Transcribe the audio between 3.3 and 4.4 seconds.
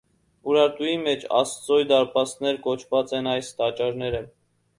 այս տաճարները։